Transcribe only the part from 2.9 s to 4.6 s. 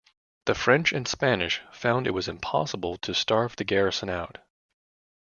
to starve the garrison out.